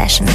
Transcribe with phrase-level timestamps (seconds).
[0.00, 0.26] Session.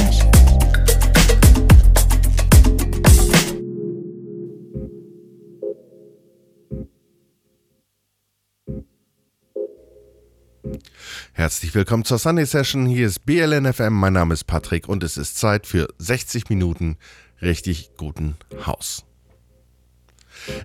[11.32, 12.86] Herzlich willkommen zur Sunday Session.
[12.86, 13.92] Hier ist BLNFM.
[13.92, 16.96] Mein Name ist Patrick und es ist Zeit für 60 Minuten
[17.42, 19.04] richtig guten Haus.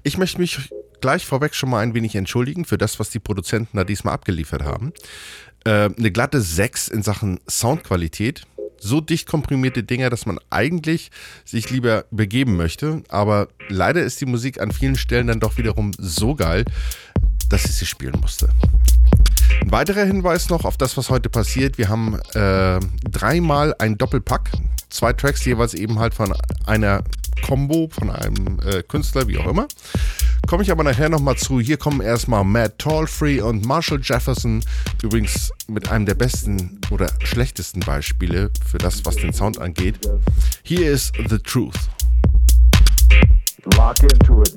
[0.04, 0.72] Ich möchte mich
[1.02, 4.62] gleich vorweg schon mal ein wenig entschuldigen für das, was die Produzenten da diesmal abgeliefert
[4.62, 4.94] haben.
[5.64, 8.48] Äh, eine glatte 6 in Sachen Soundqualität.
[8.84, 11.12] So dicht komprimierte Dinger, dass man eigentlich
[11.46, 13.04] sich lieber begeben möchte.
[13.10, 16.66] Aber leider ist die Musik an vielen Stellen dann doch wiederum so geil,
[17.48, 18.50] dass ich sie spielen musste.
[19.62, 21.78] Ein weiterer Hinweis noch auf das, was heute passiert.
[21.78, 24.50] Wir haben äh, dreimal ein Doppelpack.
[24.90, 26.34] Zwei Tracks jeweils eben halt von
[26.66, 27.04] einer
[27.46, 29.68] Combo, von einem äh, Künstler, wie auch immer.
[30.48, 31.60] Komme ich aber nachher nochmal zu.
[31.60, 34.64] Hier kommen erstmal Matt Tallfree und Marshall Jefferson.
[35.02, 40.00] Übrigens mit einem der besten oder schlechtesten Beispiele für das, was den Sound angeht.
[40.64, 41.76] Hier ist The Truth.
[43.78, 44.56] Lock into it.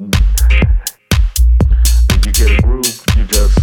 [2.10, 3.58] If you get a groove, you just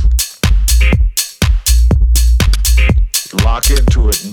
[3.44, 4.25] lock into it.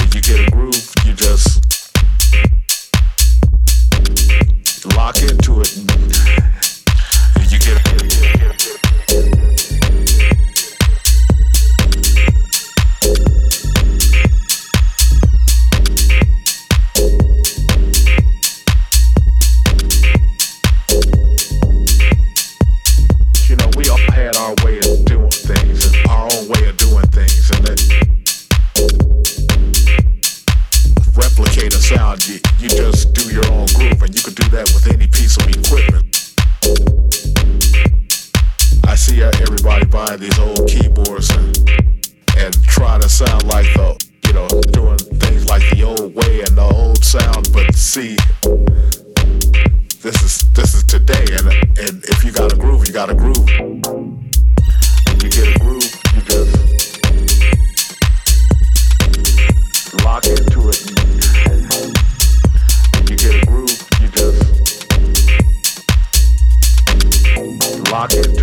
[0.00, 1.75] if you get a groove, you just
[4.84, 5.76] lock into it.
[31.86, 35.06] sound, you, you just do your own groove, and you can do that with any
[35.06, 36.34] piece of equipment.
[38.88, 41.56] I see everybody buying these old keyboards and,
[42.36, 43.94] and trying to sound like the,
[44.26, 48.16] you know, doing things like the old way and the old sound, but see,
[50.02, 51.46] this is this is today, and
[51.78, 54.15] and if you got a groove, you got a groove.
[67.96, 68.35] Hot.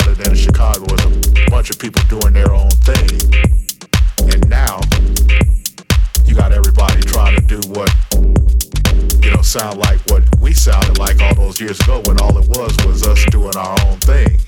[0.00, 3.12] started in Chicago with a bunch of people doing their own thing.
[4.32, 4.80] And now
[6.24, 7.92] you got everybody trying to do what
[9.22, 12.48] you know sound like what we sounded like all those years ago when all it
[12.48, 14.40] was was us doing our own thing.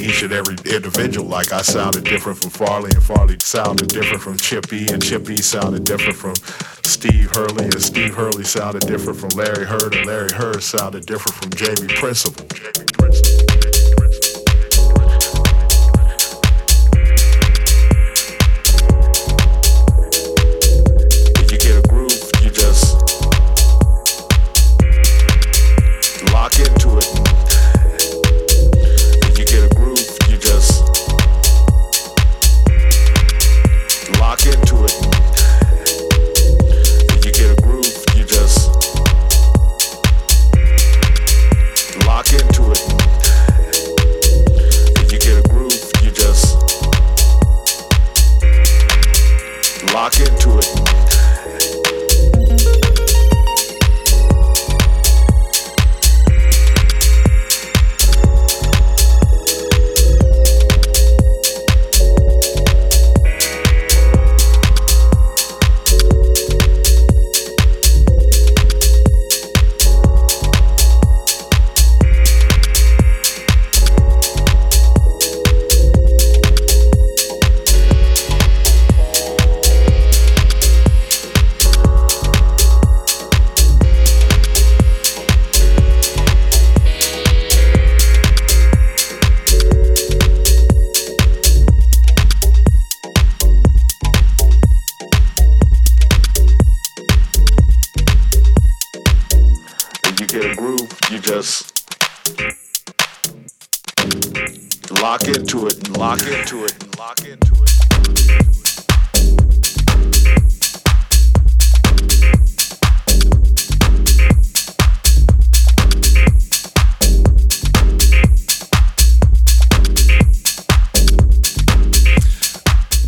[0.00, 4.38] Each and every individual, like I sounded different from Farley, and Farley sounded different from
[4.38, 6.34] Chippy, and Chippy sounded different from
[6.82, 11.34] Steve Hurley, and Steve Hurley sounded different from Larry Hurd, and Larry Hurd sounded different
[11.36, 12.46] from Jamie Principle.
[12.56, 13.27] Jamie Principle.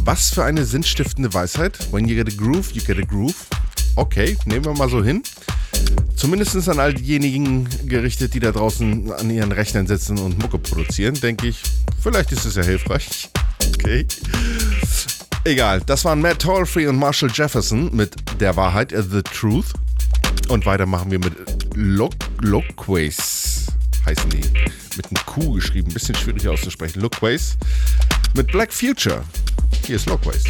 [0.05, 1.93] Was für eine sinnstiftende Weisheit.
[1.93, 3.47] When you get a groove, you get a groove.
[3.95, 5.23] Okay, nehmen wir mal so hin.
[6.17, 11.15] Zumindest an all diejenigen gerichtet, die da draußen an ihren Rechnern sitzen und Mucke produzieren,
[11.15, 11.63] denke ich,
[12.03, 13.31] vielleicht ist es ja hilfreich.
[13.69, 14.07] Okay.
[15.45, 19.73] Egal, das waren Matt Tallfree und Marshall Jefferson mit Der Wahrheit, uh, The Truth.
[20.49, 21.35] Und weiter machen wir mit
[22.41, 23.67] Loquace,
[24.05, 24.43] heißen die.
[24.97, 27.01] Mit einem Q geschrieben, bisschen schwierig auszusprechen.
[27.01, 27.57] Loquace
[28.35, 29.25] mit Black Future.
[29.87, 30.45] Hier ist Lockways.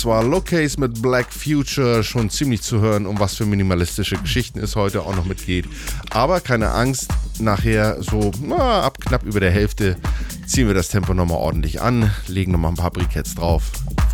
[0.00, 4.58] Das war Locase mit Black Future, schon ziemlich zu hören, um was für minimalistische Geschichten
[4.58, 5.66] es heute auch noch mitgeht.
[6.08, 9.98] Aber keine Angst, nachher so na, ab knapp über der Hälfte
[10.46, 13.64] ziehen wir das Tempo nochmal ordentlich an, legen nochmal ein paar Briketts drauf.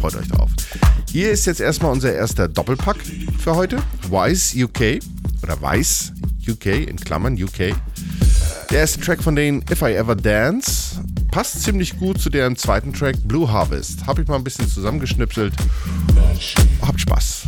[0.01, 0.51] Freut euch drauf.
[1.13, 2.97] Hier ist jetzt erstmal unser erster Doppelpack
[3.39, 3.77] für heute.
[4.11, 5.01] Wise UK
[5.45, 6.13] oder Weiß
[6.49, 7.77] UK in Klammern UK.
[8.71, 10.86] Der erste Track von denen If I Ever Dance
[11.37, 14.07] passt ziemlich gut zu deren zweiten Track Blue Harvest.
[14.07, 15.53] Habe ich mal ein bisschen zusammengeschnipselt.
[16.81, 17.43] Habt Spaß.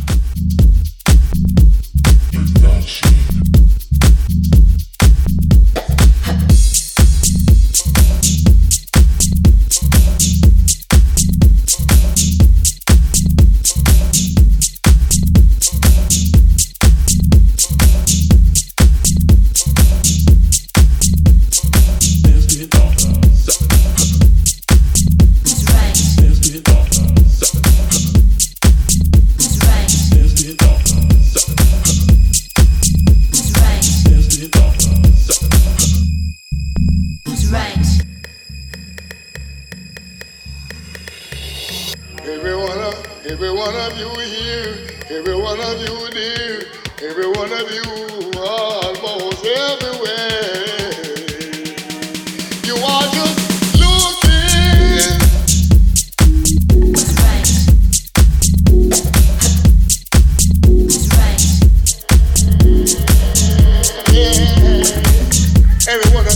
[65.89, 66.28] Everyone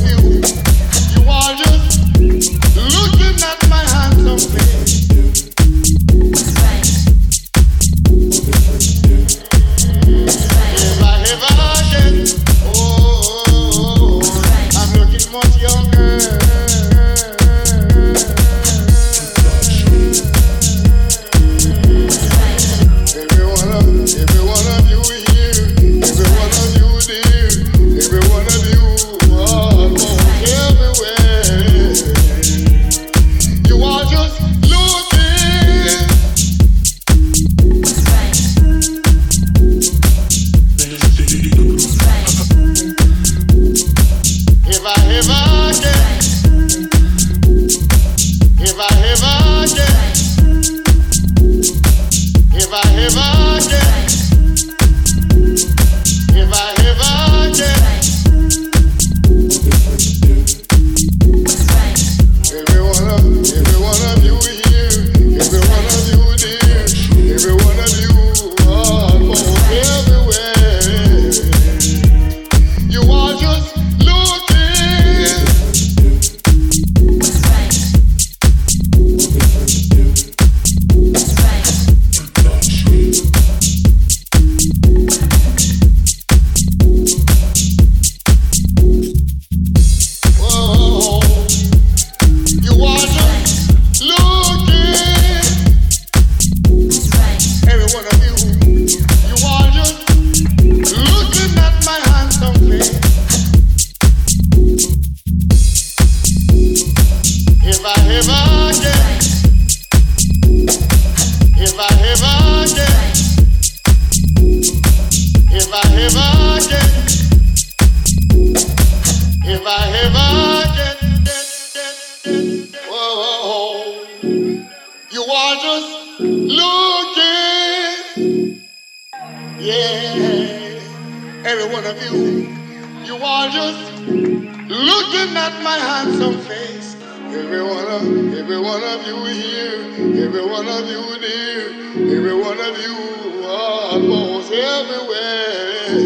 [135.53, 136.95] got my handsome face.
[137.35, 141.69] Every one of, every one of you here, every one of you there,
[142.17, 145.99] every one of you almost everywhere.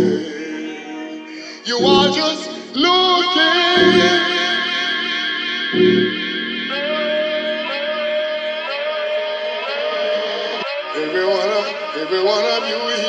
[1.66, 4.18] You are just looking.
[10.96, 11.66] Every one of,
[11.98, 13.07] every one of you here.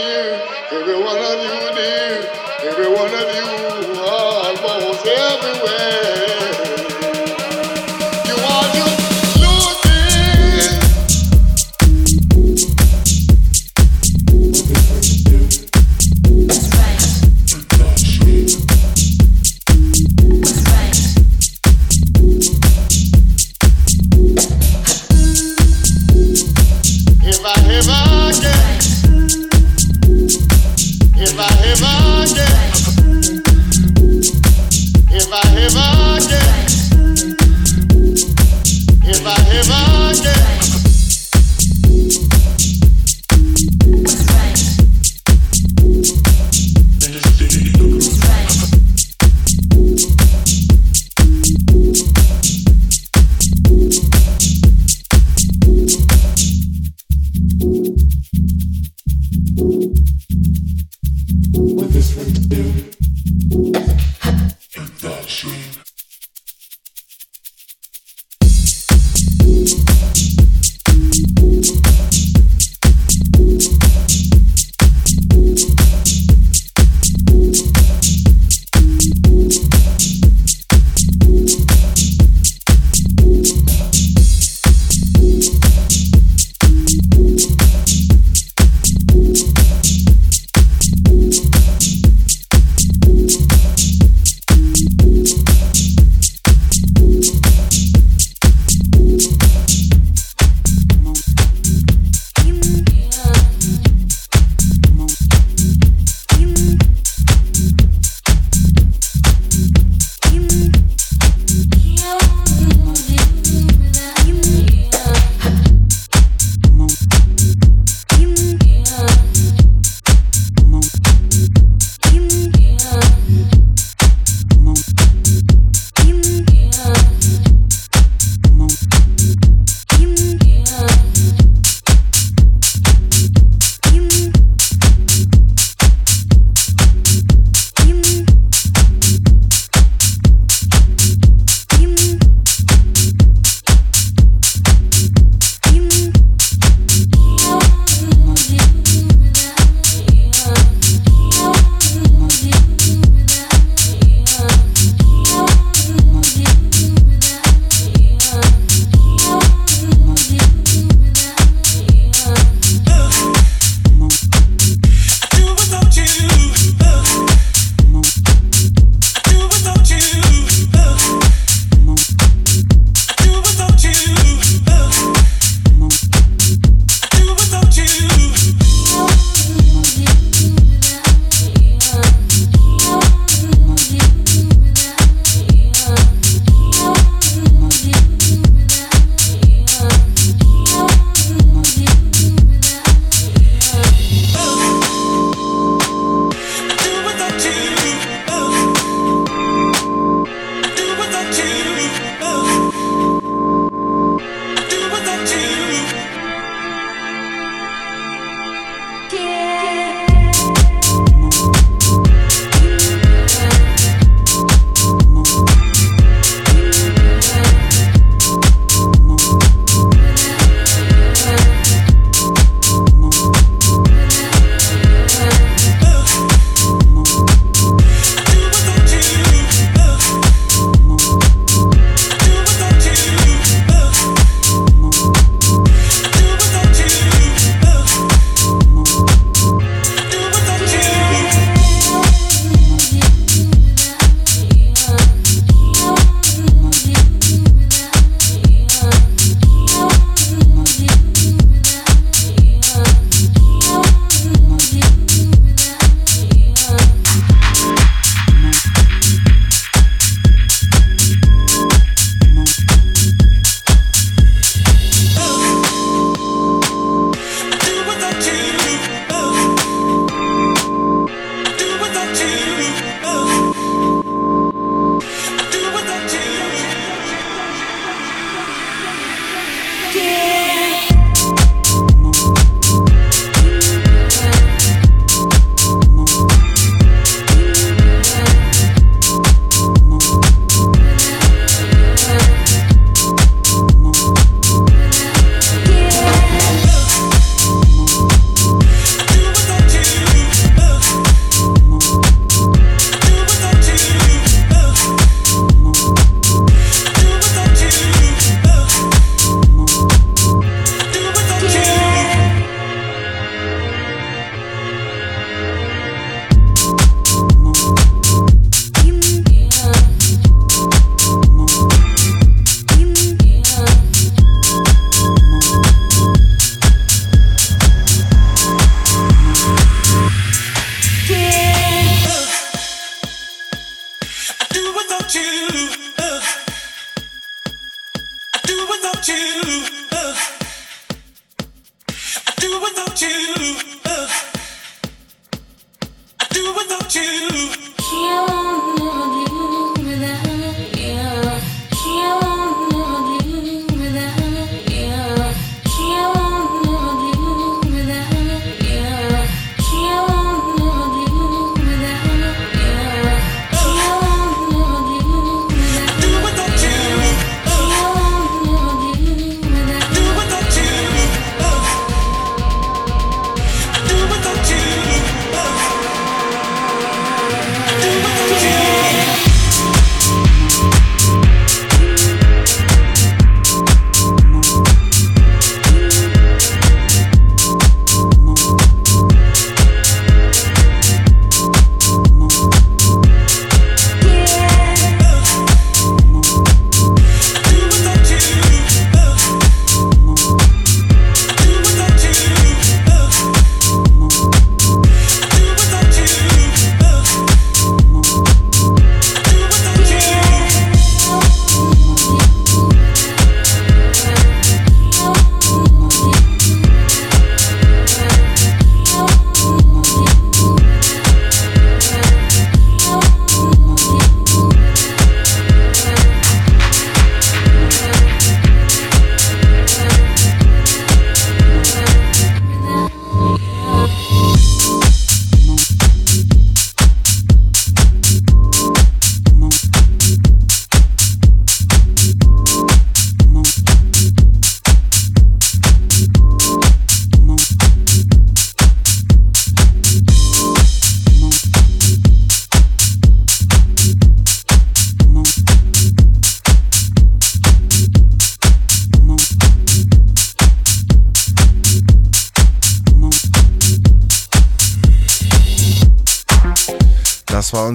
[62.51, 63.08] Thank.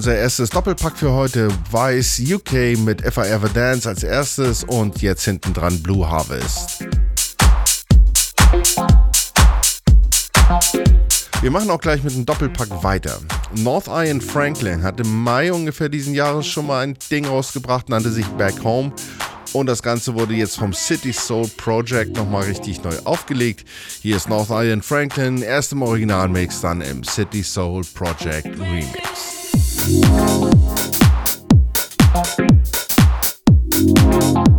[0.04, 1.48] Unser erstes Doppelpack für heute.
[1.72, 6.84] Vice UK mit If I Ever Dance als erstes und jetzt hinten dran Blue Harvest.
[11.40, 13.18] Wir machen auch gleich mit einem Doppelpack weiter.
[13.56, 18.12] North Iron Franklin hat im Mai ungefähr diesen Jahres schon mal ein Ding rausgebracht, nannte
[18.12, 18.92] sich Back Home.
[19.54, 23.66] Und das Ganze wurde jetzt vom City Soul Project nochmal richtig neu aufgelegt.
[24.02, 29.23] Hier ist North Iron Franklin, erst im Originalmix, dann im City Soul Project Remix.
[29.86, 29.90] I
[33.76, 34.53] Want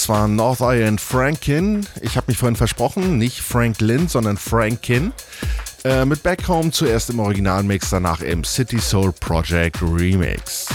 [0.00, 1.86] Das war North Island Franklin.
[2.00, 5.12] Ich habe mich vorhin versprochen, nicht Franklin, sondern Franklin.
[5.84, 10.68] Äh, mit Back Home zuerst im Originalmix, danach im City Soul Project Remix.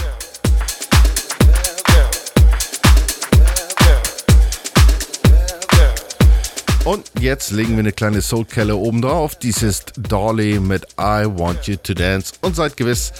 [6.84, 9.34] Und jetzt legen wir eine kleine Soulkelle oben drauf.
[9.34, 12.32] Dies ist Dolly mit I Want You to Dance.
[12.42, 13.12] Und seid gewiss,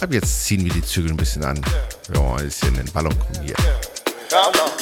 [0.00, 1.60] ab jetzt ziehen wir die Zügel ein bisschen an.
[2.14, 3.56] Ja, ist hier ein Ballon hier.
[4.30, 4.79] Ja, ja.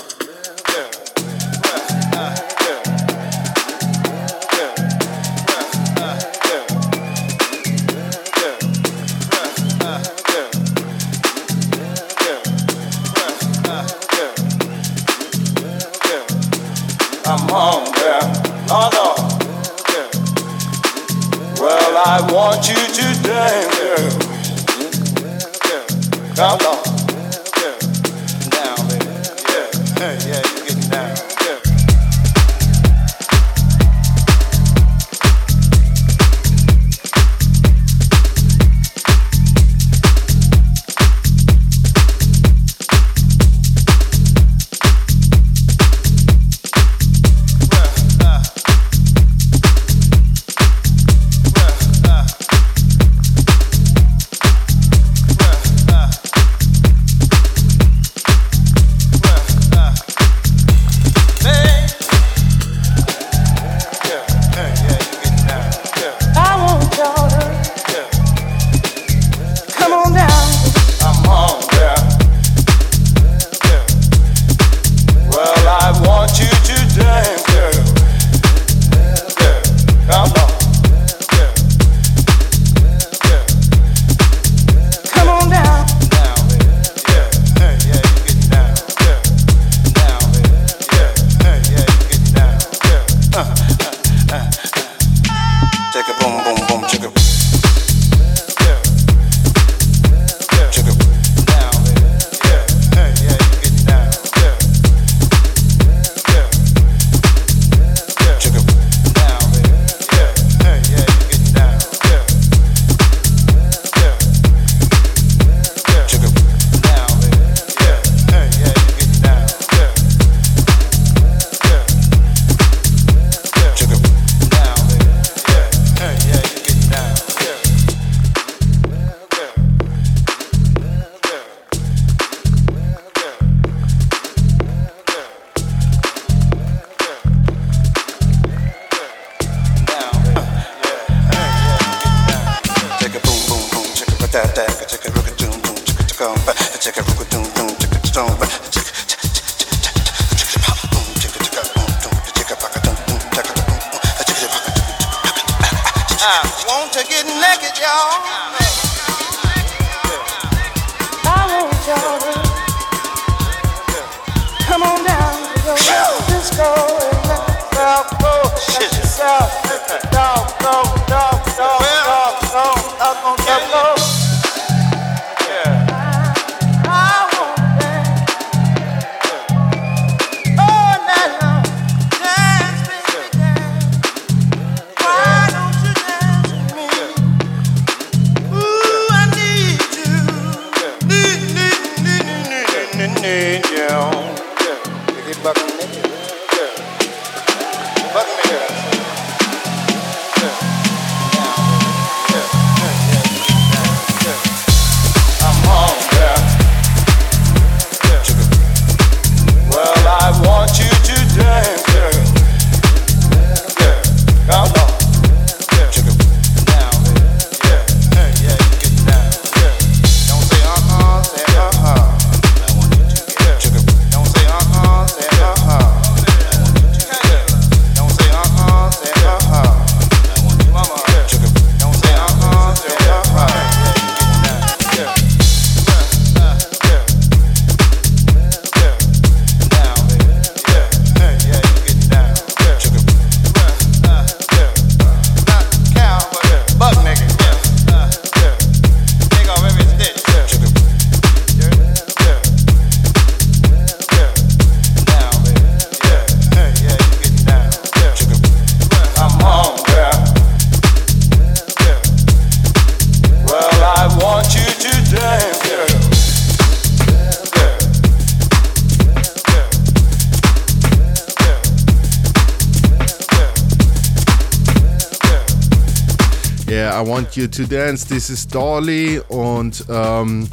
[277.39, 280.49] You to Dance, This is Dolly und ähm,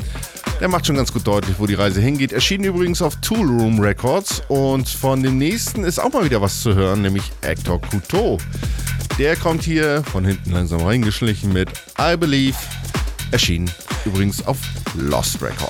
[0.60, 2.32] der macht schon ganz gut deutlich, wo die Reise hingeht.
[2.32, 6.62] Erschien übrigens auf Tool Room Records und von dem nächsten ist auch mal wieder was
[6.62, 8.38] zu hören, nämlich Hector Couteau.
[9.18, 11.70] Der kommt hier von hinten langsam reingeschlichen mit
[12.00, 12.58] I Believe.
[13.32, 13.68] Erschien
[14.06, 14.60] übrigens auf
[14.96, 15.65] Lost Records.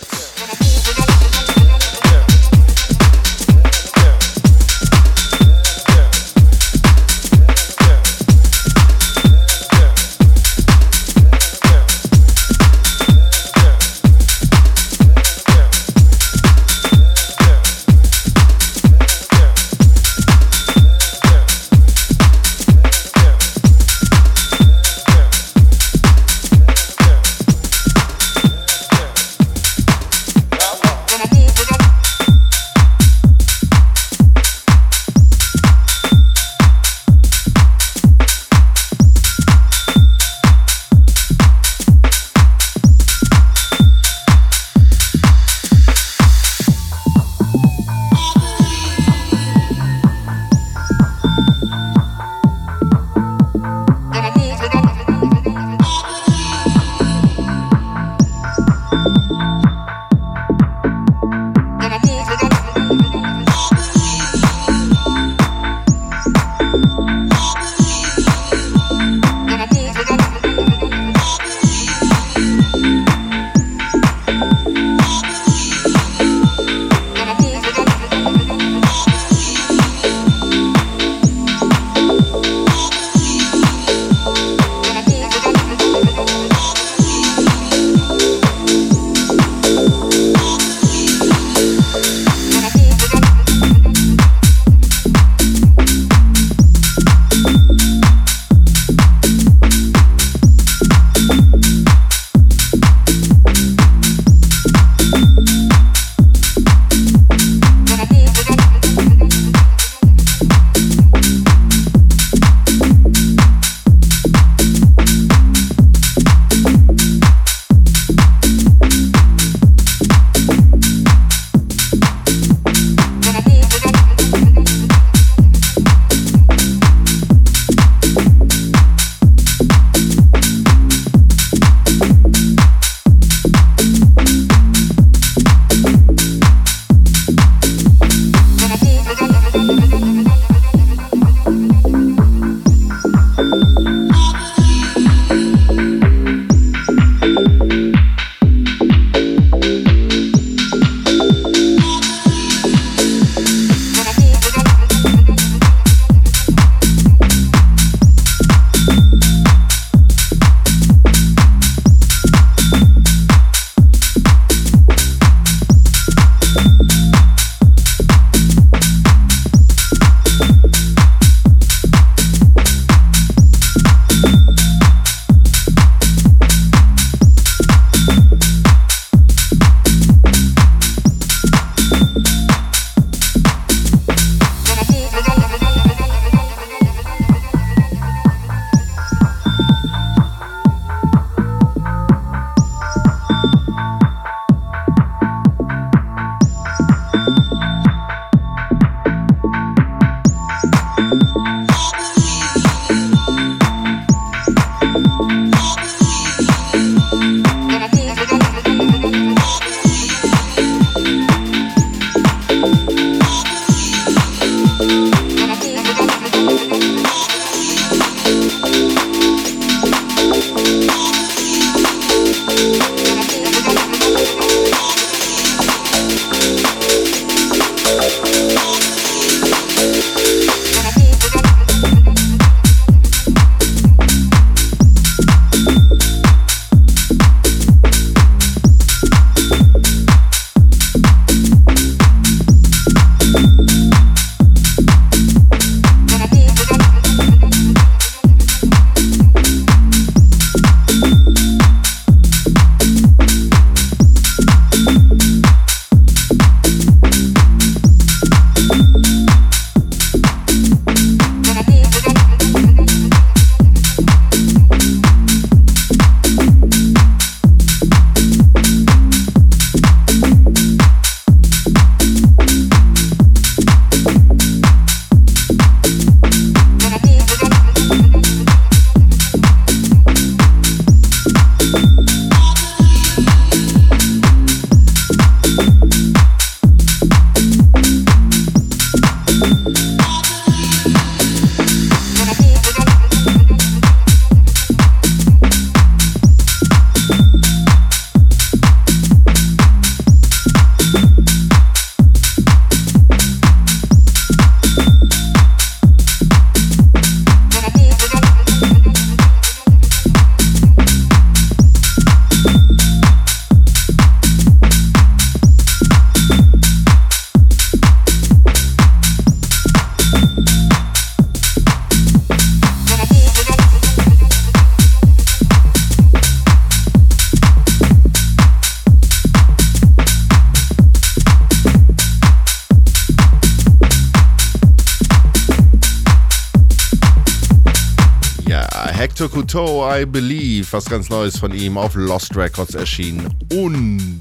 [339.55, 343.33] Couteau, I Believe, was ganz Neues von ihm auf Lost Records erschienen.
[343.53, 344.19] Und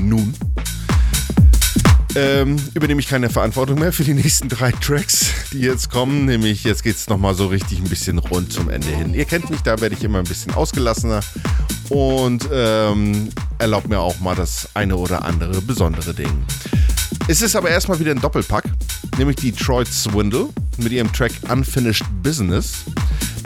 [0.00, 0.32] nun
[2.14, 6.26] ähm, übernehme ich keine Verantwortung mehr für die nächsten drei Tracks, die jetzt kommen.
[6.26, 9.14] Nämlich jetzt geht es nochmal so richtig ein bisschen rund zum Ende hin.
[9.14, 11.22] Ihr kennt mich, da werde ich immer ein bisschen ausgelassener
[11.88, 16.44] und ähm, erlaubt mir auch mal das eine oder andere besondere Ding.
[17.26, 18.66] Es ist aber erstmal wieder ein Doppelpack,
[19.16, 22.84] nämlich Detroit Swindle mit ihrem Track Unfinished Business,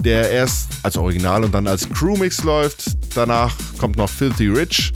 [0.04, 2.96] der erst als Original und dann als Crewmix läuft.
[3.14, 4.92] Danach kommt noch Filthy Rich,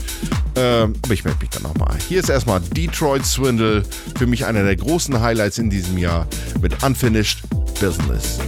[0.55, 1.95] ähm, aber ich melde mich dann nochmal.
[2.07, 3.83] Hier ist erstmal Detroit Swindle,
[4.17, 6.27] für mich einer der großen Highlights in diesem Jahr
[6.61, 7.41] mit Unfinished
[7.79, 8.39] Business.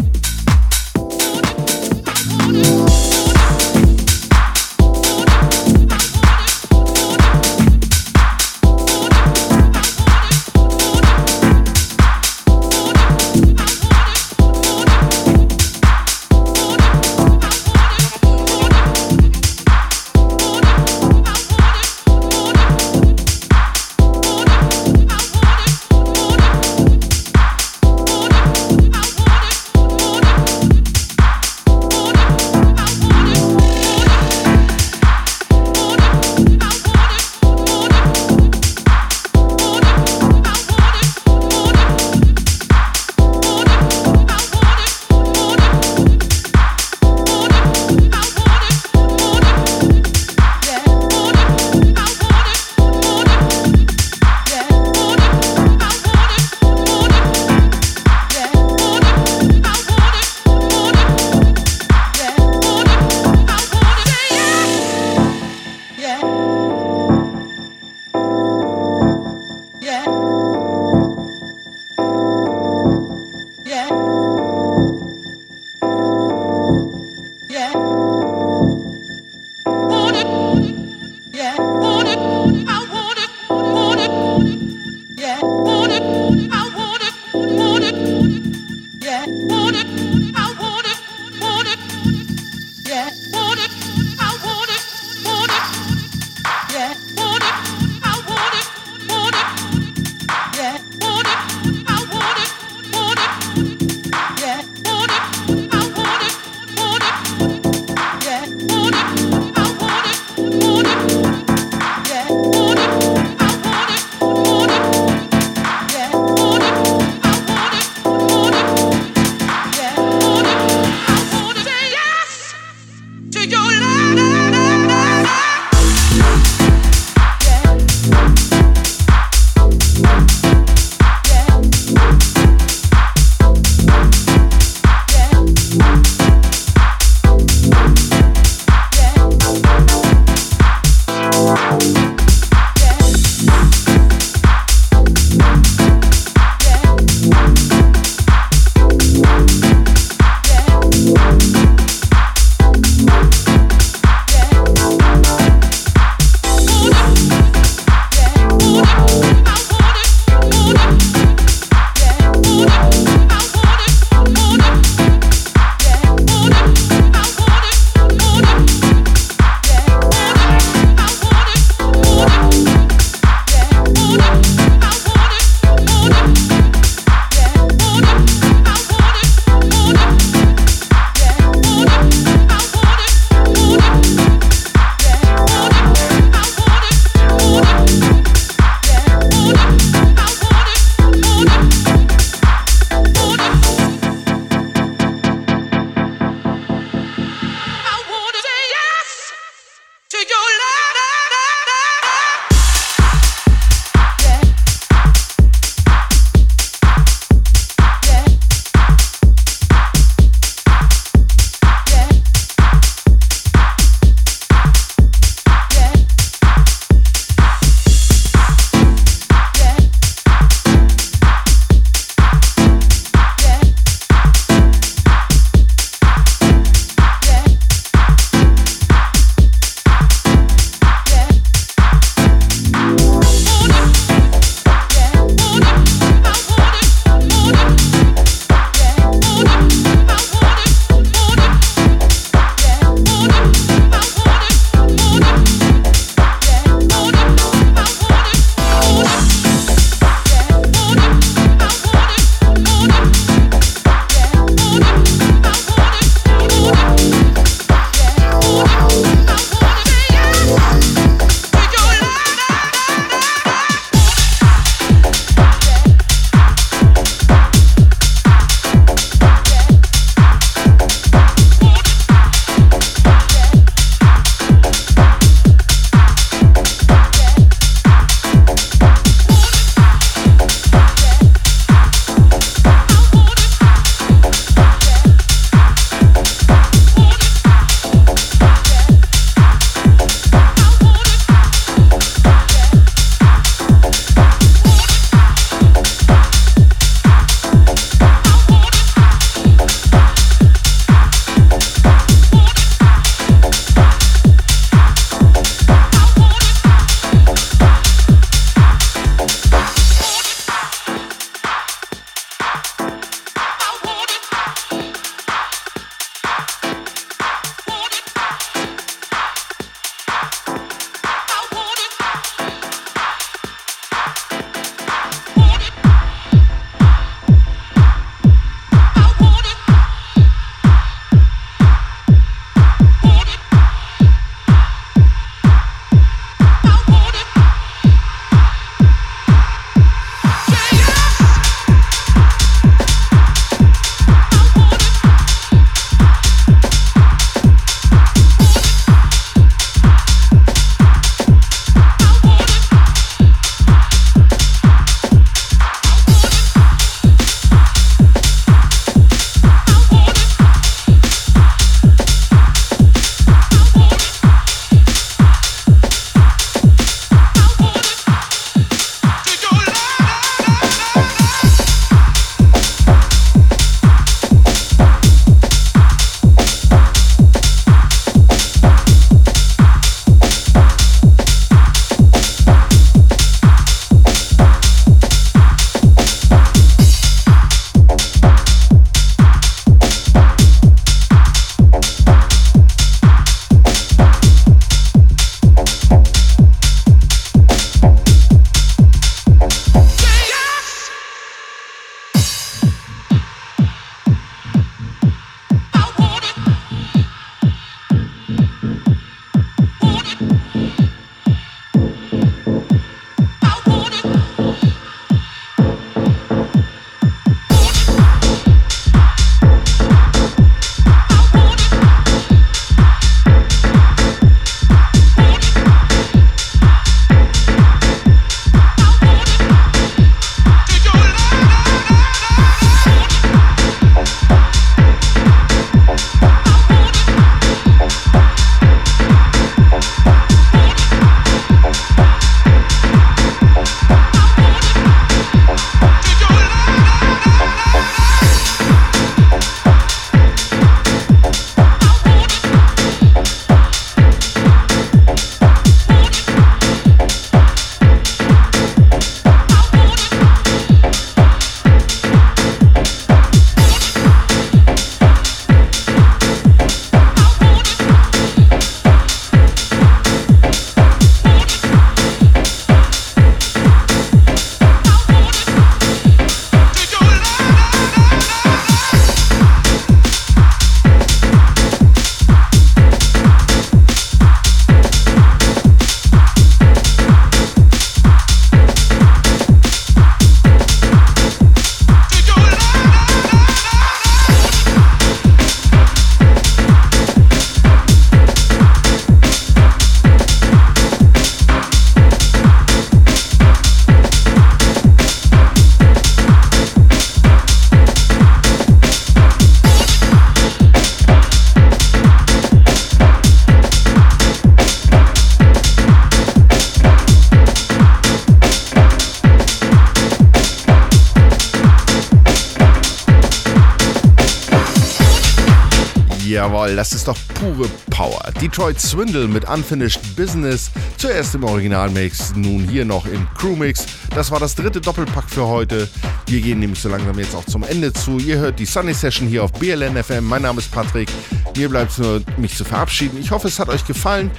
[526.80, 528.22] Das ist doch pure Power.
[528.40, 530.72] Detroit Swindle mit Unfinished Business.
[530.96, 533.86] Zuerst im Originalmix, nun hier noch im Crewmix.
[534.16, 535.90] Das war das dritte Doppelpack für heute.
[536.28, 538.18] Wir gehen nämlich so langsam jetzt auch zum Ende zu.
[538.18, 540.26] Ihr hört die Sunny Session hier auf BLN FM.
[540.26, 541.10] Mein Name ist Patrick.
[541.58, 543.20] Mir bleibt nur, mich zu verabschieden.
[543.20, 544.32] Ich hoffe, es hat euch gefallen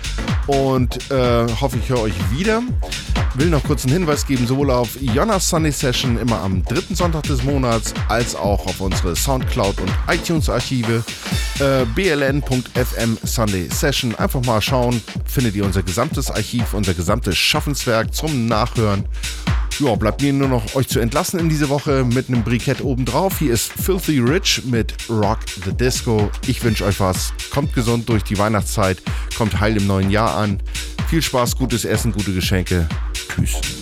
[0.46, 2.62] und äh, hoffe, ich höre euch wieder.
[3.34, 7.24] Will noch kurz einen Hinweis geben, sowohl auf Jonas Sunny Session immer am dritten Sonntag
[7.24, 11.04] des Monats, als auch auf unsere Soundcloud und iTunes Archive.
[11.60, 14.14] Äh, bln.fm Sunday Session.
[14.14, 19.04] Einfach mal schauen, findet ihr unser gesamtes Archiv, unser gesamtes Schaffenswerk zum Nachhören.
[19.78, 23.38] Ja, bleibt mir nur noch euch zu entlassen in diese Woche mit einem Brikett obendrauf.
[23.38, 26.30] Hier ist Filthy Rich mit Rock the Disco.
[26.46, 27.34] Ich wünsche euch was.
[27.50, 29.02] Kommt gesund durch die Weihnachtszeit.
[29.36, 30.62] Kommt heil im neuen Jahr an.
[31.08, 32.88] Viel Spaß, gutes Essen, gute Geschenke.
[33.12, 33.79] Tschüss.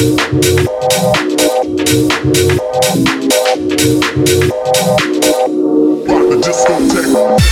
[0.00, 0.16] Rock
[6.30, 7.50] the discotheque.